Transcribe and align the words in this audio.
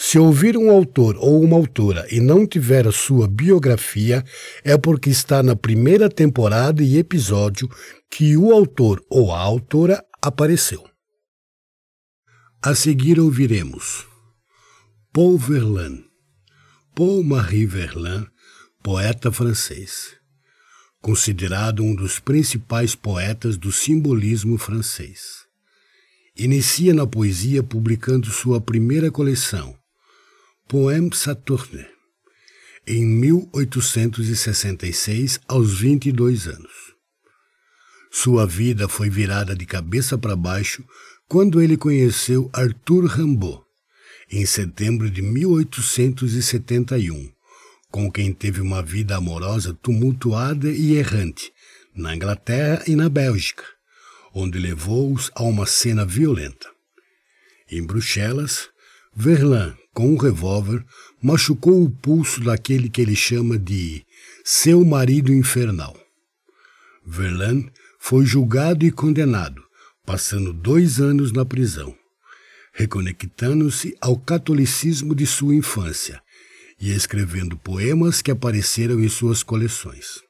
se 0.00 0.16
ouvir 0.16 0.56
um 0.56 0.70
autor 0.70 1.16
ou 1.16 1.42
uma 1.42 1.56
autora 1.56 2.06
e 2.08 2.20
não 2.20 2.46
tiver 2.46 2.86
a 2.86 2.92
sua 2.92 3.26
biografia, 3.26 4.24
é 4.62 4.78
porque 4.78 5.10
está 5.10 5.42
na 5.42 5.56
primeira 5.56 6.08
temporada 6.08 6.84
e 6.84 6.96
episódio 6.96 7.68
que 8.08 8.36
o 8.36 8.52
autor 8.52 9.04
ou 9.10 9.32
a 9.32 9.40
autora 9.40 10.00
apareceu. 10.22 10.88
A 12.62 12.76
seguir 12.76 13.18
ouviremos 13.18 14.06
Paul 15.12 15.36
Verlaine, 15.36 16.04
Paul-Marie 16.94 17.66
Verlaine, 17.66 18.28
poeta 18.82 19.32
francês, 19.32 20.16
considerado 21.00 21.82
um 21.82 21.94
dos 21.94 22.20
principais 22.20 22.94
poetas 22.94 23.56
do 23.56 23.72
simbolismo 23.72 24.58
francês. 24.58 25.44
Inicia 26.36 26.94
na 26.94 27.04
poesia 27.04 27.64
publicando 27.64 28.30
sua 28.30 28.60
primeira 28.60 29.10
coleção, 29.10 29.77
Poème 30.68 31.12
Saturne, 31.14 31.86
em 32.86 33.06
1866, 33.06 35.40
aos 35.48 35.80
22 35.80 36.46
anos. 36.46 36.94
Sua 38.10 38.46
vida 38.46 38.86
foi 38.86 39.08
virada 39.08 39.56
de 39.56 39.64
cabeça 39.64 40.18
para 40.18 40.36
baixo 40.36 40.84
quando 41.26 41.62
ele 41.62 41.78
conheceu 41.78 42.50
Arthur 42.52 43.06
Rimbaud, 43.06 43.62
em 44.30 44.44
setembro 44.44 45.08
de 45.08 45.22
1871, 45.22 47.32
com 47.90 48.12
quem 48.12 48.34
teve 48.34 48.60
uma 48.60 48.82
vida 48.82 49.16
amorosa 49.16 49.72
tumultuada 49.72 50.70
e 50.70 50.98
errante, 50.98 51.50
na 51.94 52.14
Inglaterra 52.14 52.84
e 52.86 52.94
na 52.94 53.08
Bélgica, 53.08 53.64
onde 54.34 54.58
levou-os 54.58 55.30
a 55.34 55.42
uma 55.44 55.64
cena 55.64 56.04
violenta. 56.04 56.68
Em 57.70 57.82
Bruxelas, 57.82 58.68
Verlaine 59.16 59.78
com 59.98 60.14
um 60.14 60.16
revólver, 60.16 60.84
machucou 61.20 61.82
o 61.82 61.90
pulso 61.90 62.40
daquele 62.40 62.88
que 62.88 63.02
ele 63.02 63.16
chama 63.16 63.58
de 63.58 64.06
seu 64.44 64.84
marido 64.84 65.34
infernal. 65.34 65.98
Verlaine 67.04 67.68
foi 67.98 68.24
julgado 68.24 68.86
e 68.86 68.92
condenado, 68.92 69.60
passando 70.06 70.52
dois 70.52 71.00
anos 71.00 71.32
na 71.32 71.44
prisão, 71.44 71.92
reconectando-se 72.72 73.92
ao 74.00 74.16
catolicismo 74.16 75.16
de 75.16 75.26
sua 75.26 75.52
infância 75.56 76.22
e 76.80 76.92
escrevendo 76.92 77.58
poemas 77.58 78.22
que 78.22 78.30
apareceram 78.30 79.00
em 79.00 79.08
suas 79.08 79.42
coleções. 79.42 80.22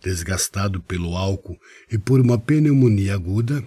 Desgastado 0.00 0.80
pelo 0.80 1.16
álcool 1.16 1.58
e 1.90 1.98
por 1.98 2.20
uma 2.20 2.38
pneumonia 2.38 3.14
aguda, 3.14 3.60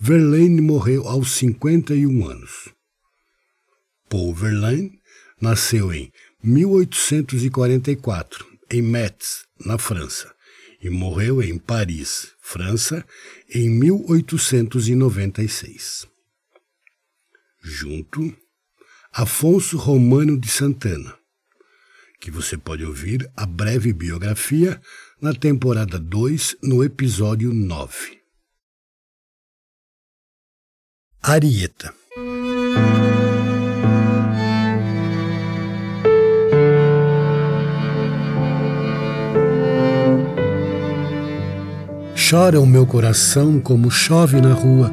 Verlaine 0.00 0.62
morreu 0.62 1.06
aos 1.06 1.32
51 1.32 2.26
anos. 2.26 2.72
Paul 4.12 4.34
Verlaine 4.34 5.00
nasceu 5.40 5.90
em 5.90 6.12
1844 6.44 8.46
em 8.70 8.82
Metz, 8.82 9.46
na 9.64 9.78
França, 9.78 10.30
e 10.82 10.90
morreu 10.90 11.42
em 11.42 11.56
Paris, 11.56 12.34
França, 12.38 13.06
em 13.48 13.70
1896. 13.70 16.06
Junto, 17.62 18.36
Afonso 19.10 19.78
Romano 19.78 20.38
de 20.38 20.48
Santana, 20.48 21.16
que 22.20 22.30
você 22.30 22.58
pode 22.58 22.84
ouvir 22.84 23.32
a 23.34 23.46
breve 23.46 23.94
biografia 23.94 24.78
na 25.22 25.32
temporada 25.32 25.98
2, 25.98 26.58
no 26.62 26.84
episódio 26.84 27.50
9. 27.50 28.20
Arieta 31.22 31.94
Chora 42.32 42.58
o 42.58 42.64
meu 42.64 42.86
coração 42.86 43.60
como 43.60 43.90
chove 43.90 44.40
na 44.40 44.54
rua. 44.54 44.90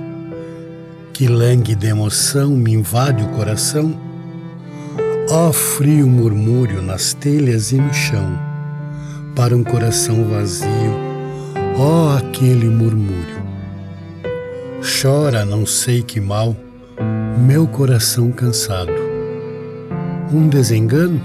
Que 1.14 1.26
langue 1.26 1.74
de 1.74 1.88
emoção 1.88 2.50
me 2.50 2.74
invade 2.74 3.24
o 3.24 3.30
coração. 3.30 3.98
Ó 5.30 5.48
oh, 5.48 5.54
frio 5.54 6.06
murmúrio 6.06 6.82
nas 6.82 7.14
telhas 7.14 7.72
e 7.72 7.78
no 7.78 7.94
chão, 7.94 8.38
para 9.38 9.56
um 9.56 9.64
coração 9.64 10.26
vazio, 10.26 10.68
ó 11.78 12.08
oh, 12.08 12.18
aquele 12.18 12.68
murmúrio. 12.68 13.42
Chora 15.02 15.46
não 15.46 15.66
sei 15.66 16.04
que 16.04 16.20
mal, 16.20 16.54
meu 17.38 17.66
coração 17.66 18.34
cansado. 18.34 18.92
Um 20.34 20.50
desengano? 20.50 21.22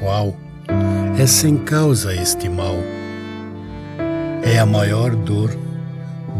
Qual? 0.00 0.34
É 1.18 1.26
sem 1.26 1.58
causa 1.58 2.14
este 2.14 2.48
mal 2.48 2.78
é 4.44 4.58
a 4.58 4.66
maior 4.66 5.14
dor, 5.16 5.50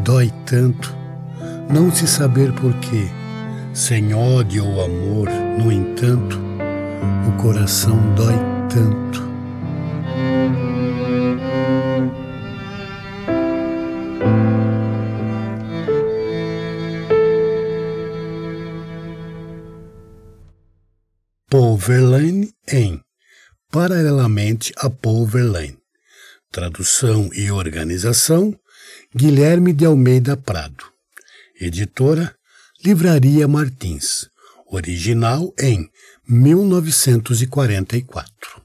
dói 0.04 0.30
tanto, 0.44 0.94
não 1.72 1.90
se 1.90 2.06
saber 2.06 2.52
porquê, 2.52 3.08
sem 3.72 4.14
ódio 4.14 4.64
ou 4.66 4.84
amor, 4.84 5.28
no 5.58 5.72
entanto, 5.72 6.38
o 7.26 7.42
coração 7.42 7.98
dói 8.14 8.34
tanto. 8.68 9.24
Paul 21.50 21.76
Verlaine 21.76 22.50
em 22.68 23.00
Paralelamente 23.70 24.72
a 24.76 24.90
Paul 24.90 25.26
Verlaine 25.26 25.83
Tradução 26.54 27.28
e 27.32 27.50
organização: 27.50 28.56
Guilherme 29.12 29.72
de 29.72 29.84
Almeida 29.84 30.36
Prado. 30.36 30.84
Editora: 31.60 32.38
Livraria 32.84 33.48
Martins. 33.48 34.30
Original 34.68 35.52
em 35.58 35.90
1944. 36.28 38.64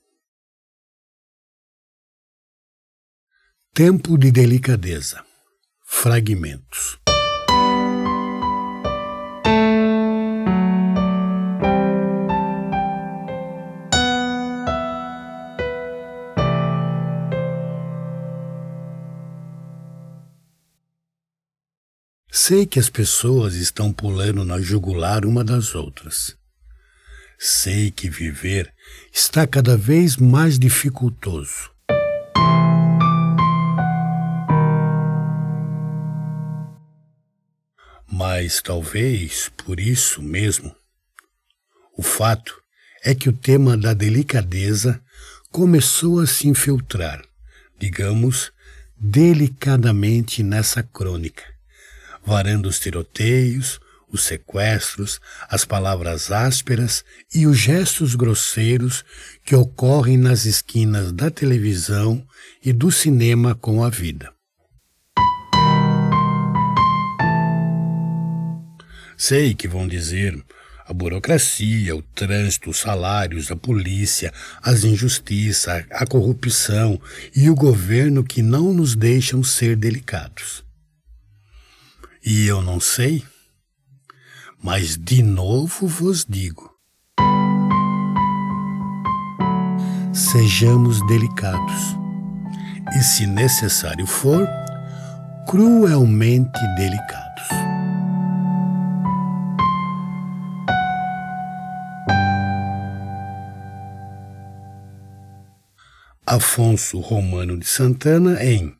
Tempo 3.73 4.19
de 4.19 4.29
delicadeza. 4.29 5.25
Fragmentos. 5.83 6.98
Sei 22.49 22.65
que 22.65 22.79
as 22.79 22.89
pessoas 22.89 23.53
estão 23.53 23.93
pulando 23.93 24.43
na 24.43 24.59
jugular 24.59 25.23
uma 25.23 25.43
das 25.43 25.75
outras. 25.75 26.35
Sei 27.37 27.91
que 27.91 28.09
viver 28.09 28.73
está 29.13 29.45
cada 29.45 29.77
vez 29.77 30.17
mais 30.17 30.57
dificultoso. 30.57 31.69
Mas 38.11 38.63
talvez 38.63 39.51
por 39.55 39.79
isso 39.79 40.19
mesmo, 40.19 40.75
o 41.95 42.01
fato 42.01 42.59
é 43.03 43.13
que 43.13 43.29
o 43.29 43.33
tema 43.33 43.77
da 43.77 43.93
delicadeza 43.93 44.99
começou 45.51 46.19
a 46.19 46.25
se 46.25 46.47
infiltrar, 46.47 47.23
digamos, 47.77 48.51
delicadamente 48.97 50.41
nessa 50.41 50.81
crônica, 50.81 51.58
varando 52.25 52.69
os 52.69 52.79
tiroteios, 52.79 53.79
os 54.11 54.23
sequestros, 54.23 55.19
as 55.47 55.65
palavras 55.65 56.31
ásperas 56.31 57.03
e 57.33 57.45
os 57.45 57.57
gestos 57.57 58.15
grosseiros 58.15 59.05
que 59.45 59.55
ocorrem 59.55 60.17
nas 60.17 60.45
esquinas 60.45 61.11
da 61.11 61.29
televisão 61.29 62.25
e 62.63 62.73
do 62.73 62.91
cinema 62.91 63.55
com 63.55 63.83
a 63.83 63.89
vida. 63.89 64.31
Sei 69.17 69.53
que 69.53 69.67
vão 69.67 69.87
dizer 69.87 70.41
a 70.87 70.93
burocracia, 70.93 71.95
o 71.95 72.01
trânsito, 72.01 72.71
os 72.71 72.79
salários, 72.79 73.51
a 73.51 73.55
polícia, 73.55 74.33
as 74.59 74.83
injustiças, 74.83 75.85
a 75.91 76.07
corrupção 76.07 76.99
e 77.35 77.47
o 77.47 77.53
governo 77.53 78.23
que 78.23 78.41
não 78.41 78.73
nos 78.73 78.95
deixam 78.95 79.43
ser 79.43 79.75
delicados. 79.75 80.63
E 82.25 82.47
eu 82.47 82.61
não 82.61 82.79
sei, 82.79 83.23
mas 84.61 84.97
de 84.97 85.23
novo 85.23 85.87
vos 85.87 86.25
digo: 86.27 86.69
sejamos 90.13 91.05
delicados, 91.07 91.95
e 92.97 93.03
se 93.03 93.25
necessário 93.25 94.05
for, 94.05 94.45
cruelmente 95.47 96.59
delicados. 96.75 97.29
Afonso 106.27 106.99
Romano 106.99 107.57
de 107.57 107.65
Santana 107.65 108.43
em 108.43 108.75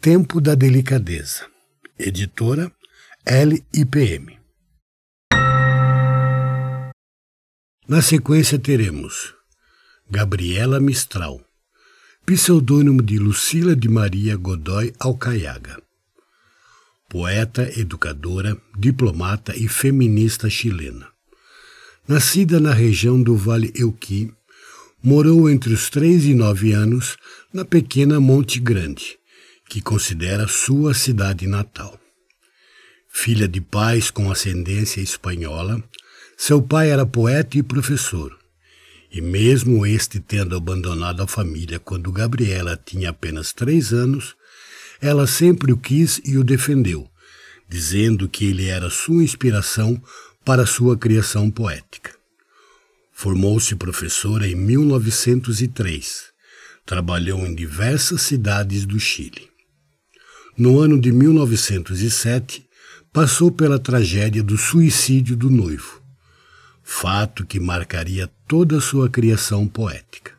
Tempo 0.00 0.40
da 0.40 0.56
Delicadeza, 0.56 1.51
editora 2.06 2.72
LIPM. 3.26 4.38
Na 7.88 8.02
sequência 8.02 8.58
teremos 8.58 9.34
Gabriela 10.10 10.80
Mistral, 10.80 11.40
pseudônimo 12.26 13.02
de 13.02 13.18
Lucila 13.18 13.76
de 13.76 13.88
Maria 13.88 14.36
Godoy 14.36 14.92
Alcaiaga, 14.98 15.80
poeta, 17.08 17.70
educadora, 17.78 18.60
diplomata 18.76 19.56
e 19.56 19.68
feminista 19.68 20.50
chilena. 20.50 21.08
Nascida 22.08 22.58
na 22.58 22.72
região 22.72 23.22
do 23.22 23.36
Vale 23.36 23.72
Euqui, 23.76 24.32
morou 25.02 25.48
entre 25.48 25.72
os 25.72 25.88
três 25.88 26.24
e 26.24 26.34
nove 26.34 26.72
anos 26.72 27.16
na 27.52 27.64
pequena 27.64 28.18
Monte 28.18 28.58
Grande, 28.58 29.18
que 29.72 29.80
considera 29.80 30.46
sua 30.46 30.92
cidade 30.92 31.46
natal. 31.46 31.98
Filha 33.08 33.48
de 33.48 33.58
pais 33.58 34.10
com 34.10 34.30
ascendência 34.30 35.00
espanhola, 35.00 35.82
seu 36.36 36.60
pai 36.60 36.90
era 36.90 37.06
poeta 37.06 37.56
e 37.56 37.62
professor. 37.62 38.38
E 39.10 39.22
mesmo 39.22 39.86
este 39.86 40.20
tendo 40.20 40.54
abandonado 40.54 41.22
a 41.22 41.26
família 41.26 41.78
quando 41.78 42.12
Gabriela 42.12 42.78
tinha 42.84 43.08
apenas 43.08 43.54
três 43.54 43.94
anos, 43.94 44.36
ela 45.00 45.26
sempre 45.26 45.72
o 45.72 45.78
quis 45.78 46.20
e 46.22 46.36
o 46.36 46.44
defendeu, 46.44 47.08
dizendo 47.66 48.28
que 48.28 48.44
ele 48.44 48.66
era 48.66 48.90
sua 48.90 49.24
inspiração 49.24 49.98
para 50.44 50.66
sua 50.66 50.98
criação 50.98 51.50
poética. 51.50 52.14
Formou-se 53.10 53.74
professora 53.76 54.46
em 54.46 54.54
1903. 54.54 56.24
Trabalhou 56.84 57.46
em 57.46 57.54
diversas 57.54 58.20
cidades 58.20 58.84
do 58.84 59.00
Chile. 59.00 59.50
No 60.56 60.78
ano 60.80 61.00
de 61.00 61.10
1907, 61.12 62.66
passou 63.12 63.50
pela 63.50 63.78
tragédia 63.78 64.42
do 64.42 64.56
suicídio 64.56 65.36
do 65.36 65.50
noivo, 65.50 66.00
fato 66.82 67.44
que 67.44 67.58
marcaria 67.60 68.30
toda 68.46 68.78
a 68.78 68.80
sua 68.80 69.08
criação 69.08 69.66
poética. 69.66 70.32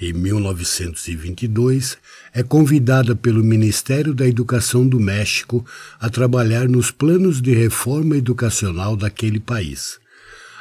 Em 0.00 0.12
1922, 0.12 1.96
é 2.32 2.42
convidada 2.42 3.14
pelo 3.14 3.44
Ministério 3.44 4.12
da 4.12 4.26
Educação 4.26 4.86
do 4.86 4.98
México 4.98 5.64
a 6.00 6.10
trabalhar 6.10 6.68
nos 6.68 6.90
planos 6.90 7.40
de 7.40 7.54
reforma 7.54 8.16
educacional 8.16 8.96
daquele 8.96 9.38
país 9.38 10.00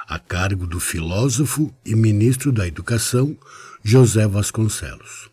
a 0.07 0.19
cargo 0.19 0.67
do 0.67 0.79
filósofo 0.79 1.73
e 1.85 1.95
ministro 1.95 2.51
da 2.51 2.67
Educação 2.67 3.35
José 3.83 4.27
Vasconcelos. 4.27 5.29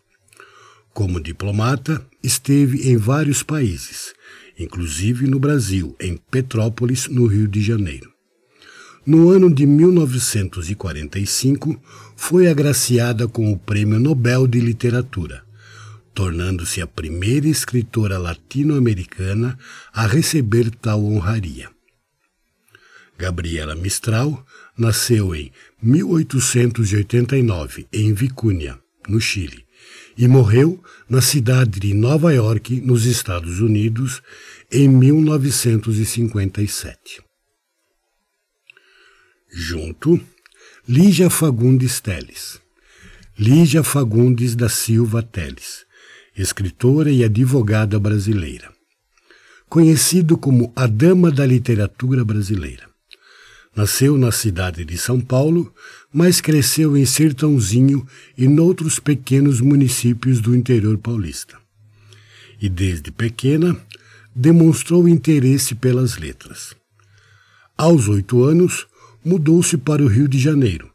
Como 0.93 1.19
diplomata, 1.21 2.03
esteve 2.23 2.89
em 2.89 2.97
vários 2.97 3.43
países, 3.43 4.13
inclusive 4.57 5.27
no 5.27 5.39
Brasil, 5.39 5.95
em 5.99 6.17
Petrópolis, 6.17 7.07
no 7.07 7.25
Rio 7.25 7.47
de 7.47 7.61
Janeiro. 7.61 8.11
No 9.05 9.29
ano 9.29 9.53
de 9.53 9.65
1945, 9.65 11.81
foi 12.15 12.47
agraciada 12.47 13.27
com 13.27 13.51
o 13.51 13.57
Prêmio 13.57 13.99
Nobel 13.99 14.45
de 14.45 14.59
Literatura, 14.59 15.43
tornando-se 16.13 16.81
a 16.81 16.87
primeira 16.87 17.47
escritora 17.47 18.19
latino-americana 18.19 19.57
a 19.91 20.05
receber 20.05 20.69
tal 20.69 21.03
honraria. 21.03 21.71
Gabriela 23.17 23.73
Mistral 23.75 24.45
nasceu 24.77 25.33
em 25.33 25.51
1889 25.81 27.87
em 27.91 28.13
Vicúnia, 28.13 28.77
no 29.07 29.19
Chile, 29.19 29.65
e 30.21 30.27
morreu 30.27 30.81
na 31.09 31.19
cidade 31.19 31.79
de 31.79 31.95
Nova 31.95 32.31
York, 32.31 32.79
nos 32.81 33.05
Estados 33.05 33.59
Unidos, 33.59 34.21
em 34.71 34.87
1957. 34.87 37.23
Junto, 39.51 40.21
Lígia 40.87 41.27
Fagundes 41.27 41.99
Teles. 41.99 42.61
Lígia 43.35 43.81
Fagundes 43.81 44.55
da 44.55 44.69
Silva 44.69 45.23
Teles, 45.23 45.87
escritora 46.37 47.09
e 47.09 47.23
advogada 47.23 47.99
brasileira. 47.99 48.71
Conhecido 49.67 50.37
como 50.37 50.71
a 50.75 50.85
Dama 50.85 51.31
da 51.31 51.47
Literatura 51.47 52.23
Brasileira. 52.23 52.90
Nasceu 53.73 54.17
na 54.17 54.33
cidade 54.33 54.83
de 54.83 54.97
São 54.97 55.21
Paulo, 55.21 55.73
mas 56.11 56.41
cresceu 56.41 56.97
em 56.97 57.05
Sertãozinho 57.05 58.05
e 58.37 58.45
noutros 58.45 58.99
pequenos 58.99 59.61
municípios 59.61 60.41
do 60.41 60.53
interior 60.53 60.97
paulista. 60.97 61.57
E 62.61 62.67
desde 62.67 63.11
pequena 63.11 63.79
demonstrou 64.35 65.07
interesse 65.07 65.73
pelas 65.73 66.17
letras. 66.17 66.75
Aos 67.77 68.09
oito 68.09 68.43
anos, 68.43 68.87
mudou-se 69.23 69.77
para 69.77 70.03
o 70.03 70.07
Rio 70.07 70.27
de 70.27 70.37
Janeiro, 70.37 70.91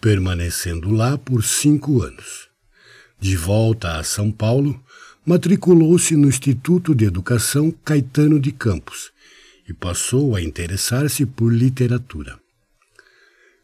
permanecendo 0.00 0.88
lá 0.92 1.18
por 1.18 1.42
cinco 1.42 2.00
anos. 2.00 2.48
De 3.18 3.36
volta 3.36 3.98
a 3.98 4.04
São 4.04 4.30
Paulo, 4.30 4.80
matriculou-se 5.26 6.14
no 6.14 6.28
Instituto 6.28 6.94
de 6.94 7.06
Educação 7.06 7.74
Caetano 7.84 8.38
de 8.38 8.52
Campos 8.52 9.09
e 9.70 9.72
passou 9.72 10.34
a 10.34 10.42
interessar-se 10.42 11.24
por 11.24 11.52
literatura. 11.52 12.40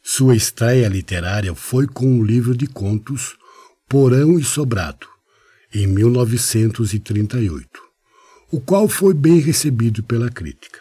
Sua 0.01 0.37
estreia 0.37 0.87
literária 0.87 1.53
foi 1.53 1.89
com 1.89 2.21
o 2.21 2.25
livro 2.25 2.57
de 2.57 2.69
contos 2.69 3.37
Porão 3.89 4.39
e 4.39 4.45
Sobrado, 4.45 5.09
em 5.75 5.85
1938, 5.89 7.83
o 8.53 8.61
qual 8.61 8.89
foi 8.89 9.13
bem 9.15 9.41
recebido 9.41 10.01
pela 10.05 10.31
crítica. 10.31 10.81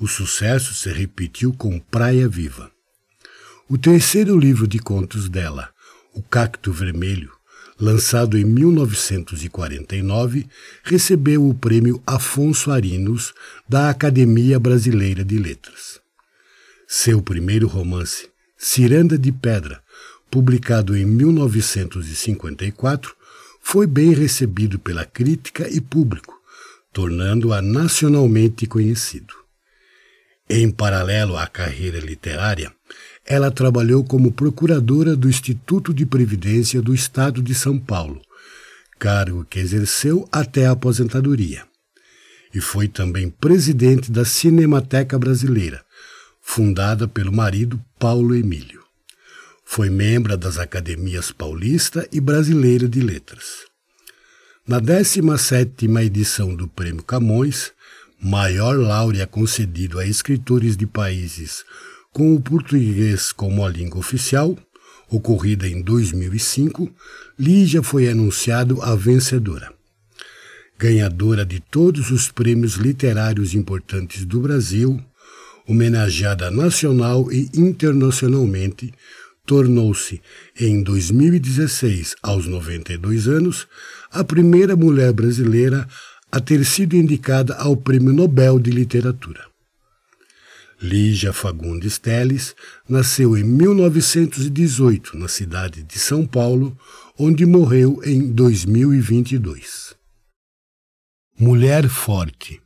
O 0.00 0.08
sucesso 0.08 0.74
se 0.74 0.90
repetiu 0.90 1.52
com 1.52 1.78
Praia 1.78 2.28
Viva. 2.28 2.68
O 3.68 3.78
terceiro 3.78 4.36
livro 4.36 4.66
de 4.66 4.80
contos 4.80 5.28
dela, 5.28 5.72
O 6.12 6.20
Cacto 6.20 6.72
Vermelho, 6.72 7.30
lançado 7.82 8.38
em 8.38 8.44
1949, 8.44 10.46
recebeu 10.84 11.48
o 11.48 11.52
prêmio 11.52 12.00
Afonso 12.06 12.70
Arinos 12.70 13.34
da 13.68 13.90
Academia 13.90 14.60
Brasileira 14.60 15.24
de 15.24 15.36
Letras. 15.36 16.00
Seu 16.86 17.20
primeiro 17.20 17.66
romance, 17.66 18.28
Ciranda 18.56 19.18
de 19.18 19.32
Pedra, 19.32 19.82
publicado 20.30 20.96
em 20.96 21.04
1954, 21.04 23.16
foi 23.60 23.88
bem 23.88 24.14
recebido 24.14 24.78
pela 24.78 25.04
crítica 25.04 25.68
e 25.68 25.80
público, 25.80 26.40
tornando-a 26.92 27.60
nacionalmente 27.60 28.64
conhecido. 28.64 29.41
Em 30.54 30.70
paralelo 30.70 31.38
à 31.38 31.46
carreira 31.46 31.98
literária, 31.98 32.70
ela 33.24 33.50
trabalhou 33.50 34.04
como 34.04 34.30
procuradora 34.30 35.16
do 35.16 35.26
Instituto 35.26 35.94
de 35.94 36.04
Previdência 36.04 36.82
do 36.82 36.94
Estado 36.94 37.42
de 37.42 37.54
São 37.54 37.78
Paulo, 37.78 38.20
cargo 38.98 39.46
que 39.48 39.58
exerceu 39.58 40.28
até 40.30 40.66
a 40.66 40.72
aposentadoria. 40.72 41.64
E 42.54 42.60
foi 42.60 42.86
também 42.86 43.30
presidente 43.30 44.12
da 44.12 44.26
Cinemateca 44.26 45.18
Brasileira, 45.18 45.82
fundada 46.42 47.08
pelo 47.08 47.32
marido 47.32 47.82
Paulo 47.98 48.34
Emílio. 48.34 48.82
Foi 49.64 49.88
membro 49.88 50.36
das 50.36 50.58
Academias 50.58 51.32
Paulista 51.32 52.06
e 52.12 52.20
Brasileira 52.20 52.86
de 52.86 53.00
Letras. 53.00 53.64
Na 54.68 54.78
17ª 54.78 56.04
edição 56.04 56.54
do 56.54 56.68
Prêmio 56.68 57.02
Camões, 57.02 57.72
maior 58.22 58.78
laurea 58.78 59.26
concedido 59.26 59.98
a 59.98 60.06
escritores 60.06 60.76
de 60.76 60.86
países 60.86 61.64
com 62.12 62.34
o 62.34 62.40
português 62.40 63.32
como 63.32 63.64
a 63.64 63.68
língua 63.68 63.98
oficial, 63.98 64.56
ocorrida 65.10 65.66
em 65.66 65.82
2005, 65.82 66.88
Lígia 67.38 67.82
foi 67.82 68.08
anunciado 68.08 68.80
a 68.82 68.94
vencedora. 68.94 69.72
Ganhadora 70.78 71.44
de 71.44 71.58
todos 71.58 72.10
os 72.10 72.30
prêmios 72.30 72.74
literários 72.74 73.54
importantes 73.54 74.24
do 74.24 74.40
Brasil, 74.40 75.02
homenageada 75.66 76.50
nacional 76.50 77.32
e 77.32 77.50
internacionalmente, 77.54 78.92
tornou-se, 79.44 80.20
em 80.58 80.82
2016, 80.82 82.14
aos 82.22 82.46
92 82.46 83.26
anos, 83.26 83.66
a 84.10 84.22
primeira 84.22 84.76
mulher 84.76 85.12
brasileira 85.12 85.88
a 86.32 86.40
ter 86.40 86.64
sido 86.64 86.96
indicada 86.96 87.54
ao 87.56 87.76
Prêmio 87.76 88.12
Nobel 88.12 88.58
de 88.58 88.70
Literatura. 88.70 89.44
Lígia 90.80 91.32
Fagundes 91.32 91.98
Teles 91.98 92.56
nasceu 92.88 93.36
em 93.36 93.44
1918 93.44 95.16
na 95.16 95.28
cidade 95.28 95.82
de 95.82 95.98
São 95.98 96.26
Paulo, 96.26 96.76
onde 97.18 97.44
morreu 97.44 98.00
em 98.02 98.32
2022. 98.32 99.94
Mulher 101.38 101.88
Forte 101.88 102.60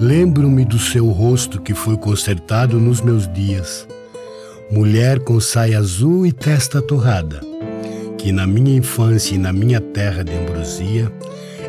Lembro-me 0.00 0.64
do 0.64 0.78
seu 0.78 1.10
rosto 1.10 1.60
que 1.60 1.74
foi 1.74 1.94
consertado 1.94 2.80
nos 2.80 3.02
meus 3.02 3.30
dias. 3.30 3.86
Mulher 4.70 5.20
com 5.20 5.38
saia 5.38 5.78
azul 5.78 6.24
e 6.24 6.32
testa 6.32 6.80
torrada, 6.80 7.42
que 8.16 8.32
na 8.32 8.46
minha 8.46 8.74
infância 8.74 9.34
e 9.34 9.38
na 9.38 9.52
minha 9.52 9.78
terra 9.78 10.24
de 10.24 10.32
ambrosia, 10.34 11.12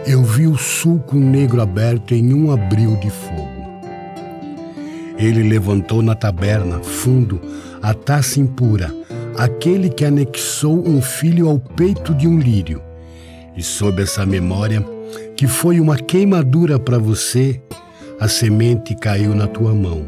eu 0.08 0.24
vi 0.24 0.48
o 0.48 0.58
sulco 0.58 1.18
negro 1.18 1.62
aberto 1.62 2.14
em 2.14 2.34
um 2.34 2.54
abril 2.54 2.96
de 3.02 3.10
fogo. 3.10 3.82
Ele 5.18 5.44
levantou 5.44 6.02
na 6.02 6.16
taberna, 6.16 6.82
fundo, 6.82 7.42
a 7.82 7.94
taça 7.94 8.40
impura, 8.40 8.96
aquele 9.38 9.90
que 9.90 10.06
anexou 10.06 10.88
um 10.88 11.02
filho 11.02 11.50
ao 11.50 11.60
peito 11.60 12.14
de 12.14 12.30
um 12.30 12.40
lírio. 12.40 12.82
E 13.58 13.62
sob 13.62 14.02
essa 14.02 14.26
memória, 14.26 14.82
que 15.36 15.48
foi 15.48 15.82
uma 15.82 15.98
queimadura 15.98 16.80
para 16.80 16.98
você, 16.98 17.62
a 18.22 18.28
semente 18.28 18.94
caiu 18.94 19.34
na 19.34 19.48
tua 19.48 19.74
mão, 19.74 20.06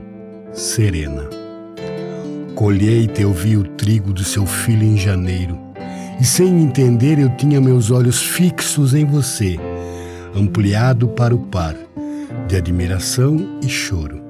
serena. 0.53 1.27
Colhei 2.53 3.10
eu 3.17 3.34
vi 3.34 3.58
o 3.58 3.63
trigo 3.63 4.13
do 4.13 4.24
seu 4.24 4.46
filho 4.46 4.84
em 4.84 4.96
janeiro, 4.96 5.60
e 6.22 6.24
sem 6.24 6.62
entender 6.62 7.17
eu 7.17 7.36
tinha 7.38 7.60
meus 7.60 7.89
olhos 7.89 8.22
fixos 8.22 8.93
em 8.93 9.03
você, 9.03 9.58
ampliado 10.36 11.08
para 11.08 11.34
o 11.34 11.39
par, 11.39 11.75
de 12.48 12.55
admiração 12.55 13.60
e 13.63 13.67
choro. 13.67 14.22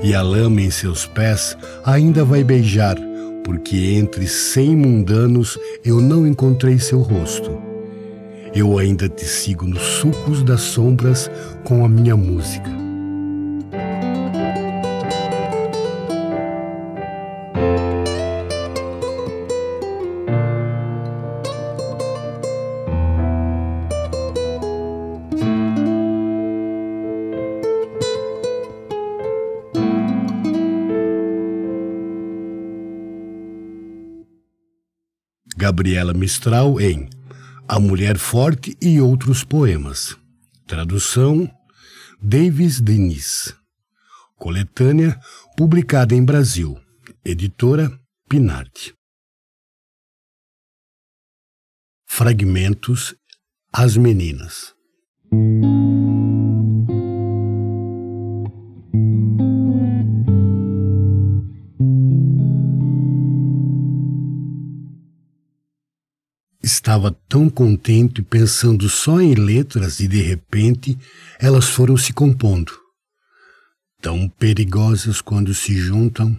E 0.00 0.14
a 0.14 0.22
lama 0.22 0.60
em 0.60 0.70
seus 0.70 1.04
pés 1.04 1.58
ainda 1.84 2.24
vai 2.24 2.44
beijar, 2.44 2.94
porque 3.42 3.94
entre 3.94 4.28
cem 4.28 4.76
mundanos 4.76 5.58
eu 5.84 6.00
não 6.00 6.24
encontrei 6.24 6.78
seu 6.78 7.00
rosto 7.00 7.67
eu 8.58 8.76
ainda 8.76 9.08
te 9.08 9.24
sigo 9.24 9.64
nos 9.64 9.82
sulcos 9.82 10.42
das 10.42 10.62
sombras 10.62 11.30
com 11.62 11.84
a 11.84 11.88
minha 11.88 12.16
música. 12.16 12.68
Gabriela 35.56 36.12
Mistral 36.12 36.80
em 36.80 37.08
a 37.68 37.78
Mulher 37.78 38.16
Forte 38.16 38.74
e 38.80 38.98
outros 38.98 39.44
poemas. 39.44 40.16
Tradução 40.66 41.46
Davis 42.20 42.80
Denis. 42.80 43.54
Coletânea 44.36 45.20
publicada 45.54 46.14
em 46.14 46.24
Brasil. 46.24 46.80
Editora 47.22 47.90
Pinarte. 48.26 48.94
Fragmentos 52.06 53.14
As 53.70 53.98
Meninas. 53.98 54.77
Estava 66.88 67.14
tão 67.28 67.50
contente 67.50 68.22
pensando 68.22 68.88
só 68.88 69.20
em 69.20 69.34
letras 69.34 70.00
e 70.00 70.08
de 70.08 70.22
repente 70.22 70.98
elas 71.38 71.66
foram 71.66 71.98
se 71.98 72.14
compondo. 72.14 72.72
Tão 74.00 74.26
perigosas 74.26 75.20
quando 75.20 75.52
se 75.52 75.76
juntam. 75.76 76.34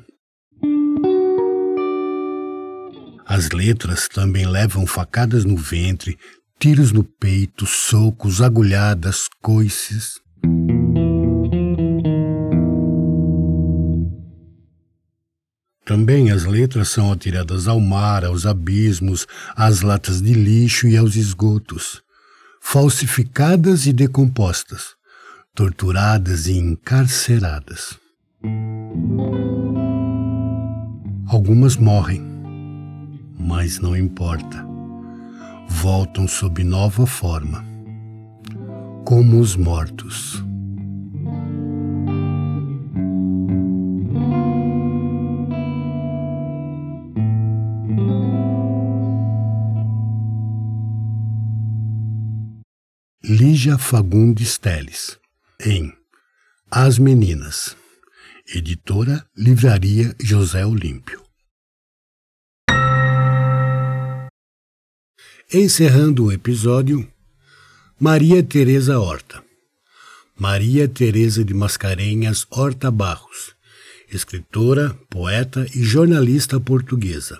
As 3.27 3.51
letras 3.51 4.07
também 4.07 4.47
levam 4.47 4.87
facadas 4.87 5.45
no 5.45 5.55
ventre, 5.55 6.17
tiros 6.59 6.91
no 6.91 7.03
peito, 7.03 7.67
socos, 7.67 8.41
agulhadas, 8.41 9.27
coices. 9.43 10.19
Também 15.89 16.29
as 16.29 16.45
letras 16.45 16.89
são 16.89 17.11
atiradas 17.11 17.67
ao 17.67 17.79
mar, 17.79 18.23
aos 18.23 18.45
abismos, 18.45 19.25
às 19.55 19.81
latas 19.81 20.21
de 20.21 20.35
lixo 20.35 20.87
e 20.87 20.95
aos 20.95 21.15
esgotos, 21.15 22.03
falsificadas 22.61 23.87
e 23.87 23.91
decompostas, 23.91 24.89
torturadas 25.55 26.45
e 26.45 26.55
encarceradas. 26.59 27.97
Algumas 31.27 31.75
morrem, 31.75 32.21
mas 33.39 33.79
não 33.79 33.97
importa. 33.97 34.63
Voltam 35.67 36.27
sob 36.27 36.63
nova 36.63 37.07
forma, 37.07 37.65
como 39.03 39.39
os 39.39 39.55
mortos. 39.55 40.48
Lígia 53.31 53.77
Fagundes 53.77 54.57
Teles, 54.57 55.19
em 55.63 55.93
As 56.71 56.97
Meninas, 56.97 57.77
editora 58.55 59.23
Livraria 59.37 60.15
José 60.19 60.65
Olímpio. 60.65 61.21
Encerrando 65.53 66.25
o 66.25 66.31
episódio, 66.31 67.07
Maria 67.99 68.41
Teresa 68.41 68.99
Horta. 68.99 69.43
Maria 70.35 70.87
Teresa 70.87 71.45
de 71.45 71.53
Mascarenhas 71.53 72.47
Horta 72.49 72.89
Barros, 72.89 73.55
escritora, 74.11 74.97
poeta 75.07 75.67
e 75.75 75.83
jornalista 75.83 76.59
portuguesa. 76.59 77.39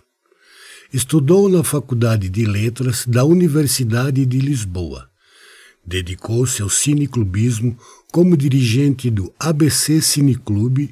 Estudou 0.93 1.49
na 1.49 1.63
Faculdade 1.63 2.29
de 2.29 2.45
Letras 2.45 3.07
da 3.07 3.25
Universidade 3.25 4.23
de 4.23 4.37
Lisboa 4.37 5.09
Dedicou-se 5.89 6.61
ao 6.61 6.69
cineclubismo 6.69 7.75
como 8.11 8.37
dirigente 8.37 9.09
do 9.09 9.33
ABC 9.39 9.99
Cineclube, 10.03 10.91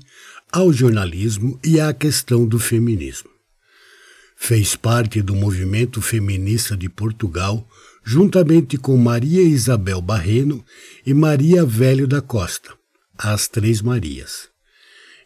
ao 0.51 0.73
jornalismo 0.73 1.59
e 1.63 1.79
à 1.79 1.93
questão 1.93 2.47
do 2.47 2.57
feminismo. 2.57 3.29
Fez 4.35 4.75
parte 4.75 5.21
do 5.21 5.35
movimento 5.35 6.01
feminista 6.01 6.75
de 6.75 6.89
Portugal, 6.89 7.69
juntamente 8.03 8.75
com 8.75 8.97
Maria 8.97 9.43
Isabel 9.43 10.01
Barreno 10.01 10.65
e 11.05 11.13
Maria 11.13 11.63
Velho 11.63 12.07
da 12.07 12.19
Costa, 12.19 12.73
as 13.15 13.47
Três 13.47 13.83
Marias. 13.83 14.49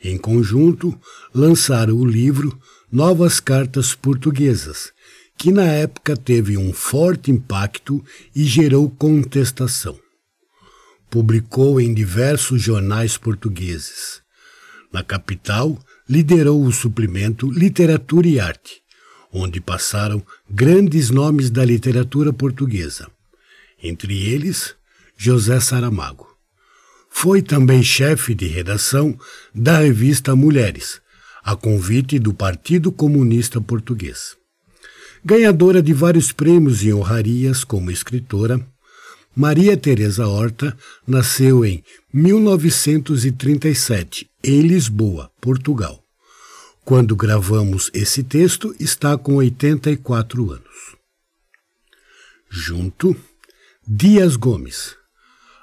Em 0.04 0.18
conjunto, 0.18 1.00
lançaram 1.34 1.96
o 1.96 2.06
livro 2.06 2.60
Novas 2.92 3.40
Cartas 3.40 3.96
Portuguesas, 3.96 4.92
que 5.41 5.51
na 5.51 5.63
época 5.63 6.15
teve 6.15 6.55
um 6.55 6.71
forte 6.71 7.31
impacto 7.31 8.05
e 8.36 8.43
gerou 8.43 8.88
contestação. 8.91 10.00
Publicou 11.10 11.81
em 11.81 11.95
diversos 11.95 12.62
jornais 12.62 13.17
portugueses. 13.17 14.21
Na 14.93 15.03
capital, 15.03 15.79
liderou 16.07 16.63
o 16.63 16.71
suplemento 16.71 17.50
Literatura 17.50 18.27
e 18.27 18.39
Arte, 18.39 18.83
onde 19.33 19.60
passaram 19.60 20.24
grandes 20.48 21.10
nomes 21.10 21.50
da 21.50 21.65
literatura 21.65 22.31
portuguesa, 22.31 23.10
entre 23.81 24.24
eles 24.24 24.75
José 25.17 25.60
Saramago. 25.60 26.27
Foi 27.10 27.41
também 27.41 27.81
chefe 27.81 28.36
de 28.36 28.45
redação 28.45 29.17
da 29.55 29.79
revista 29.79 30.36
Mulheres, 30.36 31.01
a 31.43 31.55
convite 31.55 32.19
do 32.19 32.31
Partido 32.31 32.91
Comunista 32.91 33.60
Português. 33.60 34.39
Ganhadora 35.24 35.84
de 35.84 35.94
vários 35.94 36.32
prêmios 36.32 36.84
e 36.84 36.92
honrarias 36.92 37.63
como 37.63 37.92
escritora, 37.92 38.60
Maria 39.36 39.78
Teresa 39.78 40.28
Horta 40.28 40.75
nasceu 41.06 41.63
em 41.63 41.84
1937, 42.12 44.28
em 44.44 44.62
Lisboa, 44.62 45.30
Portugal. 45.40 46.04
Quando 46.84 47.16
gravamos 47.16 47.92
esse 47.94 48.24
texto, 48.24 48.75
está 48.80 49.16
com 49.16 49.36
84 49.36 50.51
anos. 50.51 50.96
Junto, 52.50 53.16
Dias 53.88 54.36
Gomes. 54.36 54.96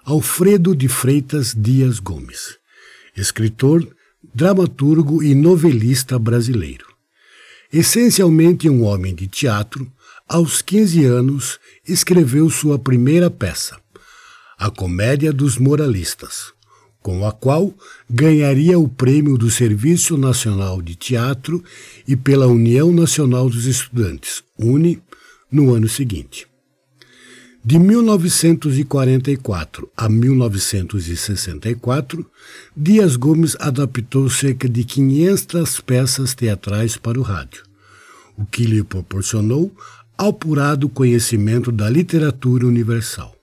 Alfredo 0.05 0.73
de 0.75 0.89
Freitas 0.89 1.55
Dias 1.55 1.99
Gomes, 1.99 2.57
escritor, 3.15 3.87
dramaturgo 4.35 5.23
e 5.23 5.35
novelista 5.35 6.19
brasileiro. 6.19 6.88
Essencialmente 7.71 8.67
um 8.67 8.83
homem 8.83 9.15
de 9.15 9.27
teatro, 9.27 9.87
aos 10.27 10.63
15 10.63 11.05
anos 11.05 11.61
escreveu 11.87 12.49
sua 12.49 12.79
primeira 12.79 13.31
peça, 13.31 13.79
A 14.59 14.71
Comédia 14.71 15.35
dos 15.35 15.59
Moralistas, 15.59 16.55
com 17.03 17.27
a 17.27 17.33
qual 17.33 17.75
ganharia 18.09 18.79
o 18.79 18.89
prêmio 18.89 19.37
do 19.37 19.51
Serviço 19.51 20.17
Nacional 20.17 20.81
de 20.81 20.95
Teatro 20.95 21.63
e 22.07 22.17
pela 22.17 22.47
União 22.47 22.91
Nacional 22.91 23.51
dos 23.51 23.67
Estudantes, 23.67 24.43
UNE, 24.59 25.03
no 25.53 25.75
ano 25.75 25.91
seguinte. 25.91 26.48
De 27.65 27.79
1944 27.79 29.91
a 29.97 30.09
1964, 30.09 32.25
Dias 32.77 33.17
Gomes 33.17 33.57
adaptou 33.59 34.31
cerca 34.31 34.69
de 34.69 34.85
500 34.85 35.81
peças 35.81 36.35
teatrais 36.35 36.97
para 36.97 37.19
o 37.19 37.23
rádio, 37.23 37.65
o 38.37 38.47
que 38.47 38.63
lhe 38.65 38.85
proporcionou 38.85 39.75
apurado 40.17 40.89
conhecimento 40.89 41.71
da 41.71 41.91
literatura 41.91 42.67
universal. 42.67 43.39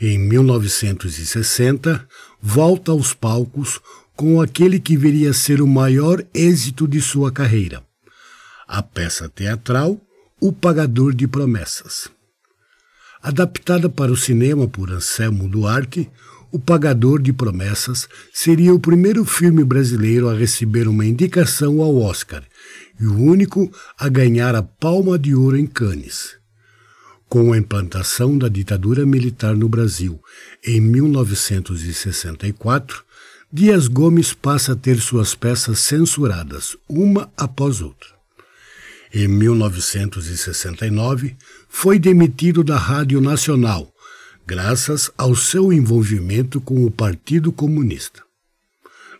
Em 0.00 0.18
1960, 0.18 2.08
volta 2.40 2.92
aos 2.92 3.12
palcos 3.12 3.78
com 4.16 4.40
aquele 4.40 4.80
que 4.80 4.96
viria 4.96 5.30
a 5.30 5.34
ser 5.34 5.60
o 5.60 5.66
maior 5.66 6.24
êxito 6.32 6.88
de 6.88 7.00
sua 7.00 7.30
carreira, 7.30 7.82
a 8.66 8.82
peça 8.82 9.28
teatral 9.28 10.00
O 10.40 10.52
Pagador 10.52 11.14
de 11.14 11.28
Promessas. 11.28 12.10
Adaptada 13.22 13.90
para 13.90 14.10
o 14.10 14.16
cinema 14.16 14.66
por 14.66 14.90
Anselmo 14.90 15.46
Duarte, 15.46 16.10
O 16.50 16.58
Pagador 16.58 17.20
de 17.20 17.32
Promessas 17.32 18.08
seria 18.32 18.74
o 18.74 18.80
primeiro 18.80 19.24
filme 19.24 19.62
brasileiro 19.62 20.28
a 20.28 20.34
receber 20.34 20.88
uma 20.88 21.04
indicação 21.04 21.80
ao 21.80 21.96
Oscar 21.96 22.42
e 22.98 23.06
o 23.06 23.14
único 23.14 23.70
a 23.98 24.08
ganhar 24.08 24.54
a 24.54 24.62
Palma 24.62 25.18
de 25.18 25.34
Ouro 25.34 25.56
em 25.56 25.66
Cannes. 25.66 26.38
Com 27.28 27.52
a 27.52 27.58
implantação 27.58 28.36
da 28.36 28.48
ditadura 28.48 29.06
militar 29.06 29.54
no 29.54 29.68
Brasil 29.68 30.20
em 30.66 30.80
1964, 30.80 33.04
Dias 33.52 33.86
Gomes 33.86 34.32
passa 34.32 34.72
a 34.72 34.76
ter 34.76 35.00
suas 35.00 35.34
peças 35.34 35.78
censuradas, 35.80 36.76
uma 36.88 37.30
após 37.36 37.80
outra. 37.80 38.08
Em 39.12 39.28
1969, 39.28 41.36
foi 41.72 41.98
demitido 41.98 42.62
da 42.64 42.76
Rádio 42.76 43.20
Nacional, 43.20 43.94
graças 44.44 45.08
ao 45.16 45.36
seu 45.36 45.72
envolvimento 45.72 46.60
com 46.60 46.84
o 46.84 46.90
Partido 46.90 47.52
Comunista. 47.52 48.22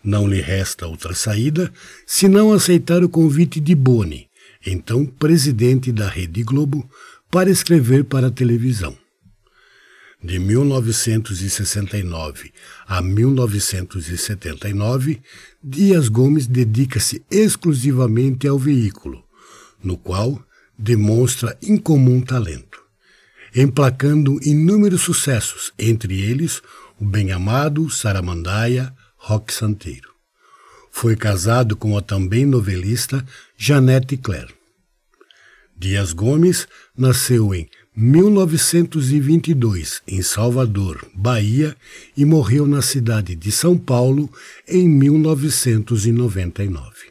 Não 0.03 0.27
lhe 0.27 0.41
resta 0.41 0.87
outra 0.87 1.15
saída 1.15 1.73
senão 2.05 2.53
aceitar 2.53 3.05
o 3.05 3.09
convite 3.09 3.61
de 3.61 3.75
Boni, 3.75 4.29
então 4.67 5.07
presidente 5.07 5.93
da 5.93 6.09
Rede 6.09 6.43
Globo, 6.43 6.91
para 7.31 7.49
escrever 7.49 8.05
para 8.05 8.27
a 8.27 8.33
televisão. 8.33 8.99
De 10.23 10.39
1969 10.39 12.53
a 12.87 13.01
1979, 13.01 15.23
Dias 15.63 16.09
Gomes 16.09 16.47
dedica-se 16.47 17.23
exclusivamente 17.31 18.47
ao 18.47 18.59
veículo, 18.59 19.25
no 19.83 19.97
qual 19.97 20.45
demonstra 20.81 21.57
incomum 21.63 22.23
talento, 22.23 22.83
emplacando 23.55 24.41
inúmeros 24.43 25.03
sucessos, 25.03 25.71
entre 25.79 26.23
eles 26.23 26.63
o 26.99 27.05
bem-amado 27.05 27.91
Saramandaia, 27.91 28.95
Rock 29.17 29.53
Santeiro. 29.53 30.09
Foi 30.91 31.15
casado 31.15 31.77
com 31.77 31.95
a 31.97 32.03
também 32.03 32.45
novelista 32.47 33.25
Janete 33.57 34.17
Claire. 34.17 34.53
Dias 35.77 36.13
Gomes 36.13 36.67
nasceu 36.97 37.55
em 37.55 37.69
1922 37.95 40.03
em 40.07 40.23
Salvador, 40.23 41.07
Bahia, 41.15 41.77
e 42.17 42.25
morreu 42.25 42.67
na 42.67 42.81
cidade 42.83 43.35
de 43.35 43.51
São 43.53 43.77
Paulo 43.77 44.33
em 44.67 44.89
1999 44.89 47.11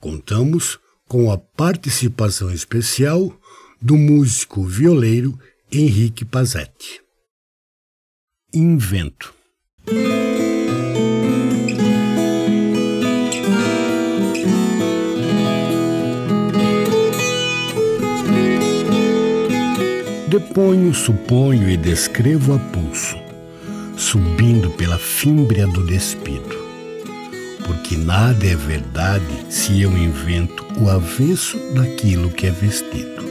contamos 0.00 0.78
com 1.08 1.32
a 1.32 1.38
participação 1.38 2.52
especial 2.52 3.32
do 3.80 3.96
músico 3.96 4.62
violeiro 4.62 5.36
Henrique 5.72 6.24
Pazetti. 6.24 7.00
Invento. 8.52 9.34
Deponho, 20.28 20.92
suponho 20.92 21.70
e 21.70 21.76
descrevo 21.78 22.54
a 22.54 22.58
pulso, 22.58 23.16
subindo 23.96 24.70
pela 24.72 24.98
fímbria 24.98 25.66
do 25.66 25.84
despido 25.86 26.67
porque 27.78 27.96
nada 27.96 28.44
é 28.44 28.56
verdade 28.56 29.24
se 29.48 29.80
eu 29.80 29.96
invento 29.96 30.66
o 30.80 30.90
avesso 30.90 31.56
daquilo 31.74 32.28
que 32.30 32.46
é 32.46 32.50
vestido. 32.50 33.28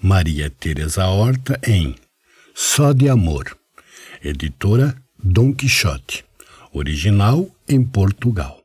Maria 0.00 0.48
Teresa 0.50 1.06
Horta 1.06 1.60
em 1.66 1.96
Só 2.54 2.92
de 2.92 3.08
Amor, 3.08 3.58
editora 4.22 4.96
Dom 5.22 5.52
Quixote, 5.52 6.24
original 6.72 7.50
em 7.68 7.82
Portugal. 7.82 8.57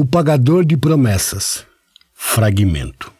O 0.00 0.06
Pagador 0.06 0.64
de 0.64 0.76
Promessas. 0.76 1.66
Fragmento. 2.14 3.12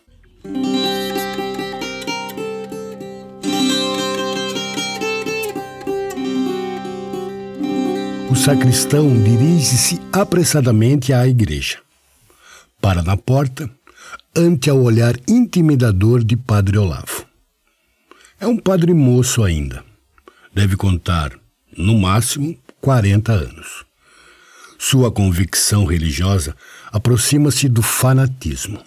O 8.30 8.36
sacristão 8.36 9.08
dirige-se 9.24 10.00
apressadamente 10.12 11.12
à 11.12 11.26
igreja. 11.26 11.80
Para 12.80 13.02
na 13.02 13.16
porta, 13.16 13.68
ante 14.36 14.70
ao 14.70 14.80
olhar 14.80 15.16
intimidador 15.26 16.22
de 16.22 16.36
Padre 16.36 16.78
Olavo. 16.78 17.26
É 18.38 18.46
um 18.46 18.56
padre 18.56 18.94
moço 18.94 19.42
ainda. 19.42 19.84
Deve 20.54 20.76
contar, 20.76 21.32
no 21.76 21.98
máximo, 21.98 22.56
40 22.80 23.32
anos. 23.32 23.87
Sua 24.80 25.10
convicção 25.10 25.84
religiosa 25.84 26.54
aproxima-se 26.92 27.68
do 27.68 27.82
fanatismo. 27.82 28.80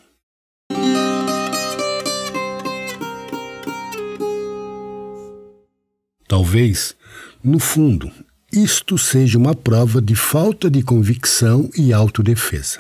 Talvez, 6.26 6.96
no 7.44 7.60
fundo, 7.60 8.10
isto 8.54 8.98
seja 8.98 9.38
uma 9.38 9.54
prova 9.54 10.02
de 10.02 10.16
falta 10.16 10.72
de 10.72 10.82
convicção 10.82 11.70
e 11.78 11.92
autodefesa. 11.92 12.80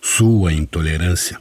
Sua 0.00 0.54
intolerância, 0.54 1.38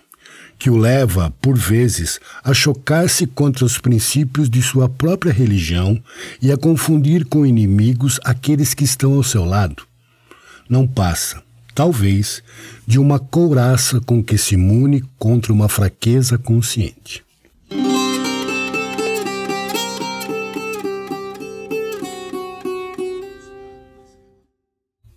que 0.59 0.69
o 0.69 0.77
leva, 0.77 1.33
por 1.41 1.57
vezes, 1.57 2.19
a 2.43 2.53
chocar-se 2.53 3.25
contra 3.25 3.63
os 3.63 3.77
princípios 3.77 4.49
de 4.49 4.61
sua 4.61 4.89
própria 4.89 5.31
religião 5.31 6.03
e 6.41 6.51
a 6.51 6.57
confundir 6.57 7.25
com 7.25 7.45
inimigos 7.45 8.19
aqueles 8.25 8.73
que 8.73 8.83
estão 8.83 9.13
ao 9.13 9.23
seu 9.23 9.45
lado, 9.45 9.87
não 10.69 10.87
passa, 10.87 11.41
talvez, 11.73 12.41
de 12.87 12.99
uma 12.99 13.19
couraça 13.19 13.99
com 14.01 14.23
que 14.23 14.37
se 14.37 14.55
imune 14.55 15.03
contra 15.17 15.53
uma 15.53 15.69
fraqueza 15.69 16.37
consciente. 16.37 17.23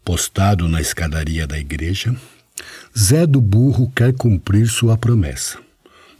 Postado 0.05 0.69
na 0.69 0.81
escadaria 0.81 1.47
da 1.47 1.59
igreja, 1.59 2.17
Zé 2.99 3.27
do 3.27 3.41
Burro 3.41 3.93
quer 3.95 4.13
cumprir 4.15 4.67
sua 4.67 4.97
promessa, 4.97 5.59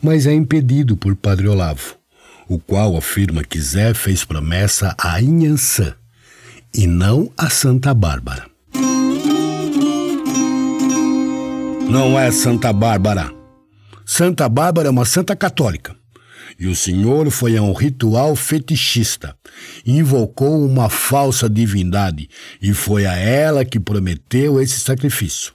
mas 0.03 0.27
é 0.27 0.33
impedido 0.33 0.97
por 0.97 1.17
Padre 1.17 1.49
Olavo, 1.49 1.97
o 2.47 2.59
qual 2.59 2.97
afirma 2.97 3.43
que 3.43 3.61
Zé 3.61 3.95
fez 3.95 4.25
promessa 4.25 4.95
a 4.99 5.21
Inhansã 5.21 5.95
e 6.73 6.87
não 6.87 7.33
a 7.37 7.51
Santa 7.51 7.93
Bárbara. 7.93 8.47
Não 11.91 12.19
é 12.19 12.31
Santa 12.31 12.73
Bárbara. 12.73 13.33
Santa 14.05 14.49
Bárbara 14.49 14.89
é 14.89 14.91
uma 14.91 15.05
santa 15.05 15.35
católica. 15.35 15.97
E 16.59 16.67
o 16.67 16.77
senhor 16.77 17.31
foi 17.31 17.57
a 17.57 17.63
um 17.63 17.73
ritual 17.73 18.37
fetichista, 18.37 19.37
invocou 19.87 20.65
uma 20.67 20.91
falsa 20.91 21.49
divindade 21.49 22.29
e 22.61 22.75
foi 22.75 23.07
a 23.07 23.17
ela 23.17 23.65
que 23.65 23.81
prometeu 23.81 24.61
esse 24.61 24.81
sacrifício. 24.81 25.55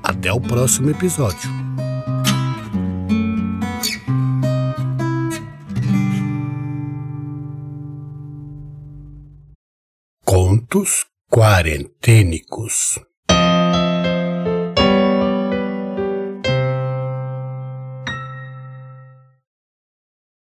Até 0.02 0.30
o 0.32 0.40
próximo 0.40 0.90
episódio. 0.90 1.48
Contos 10.24 11.06
Quarentênicos 11.30 12.98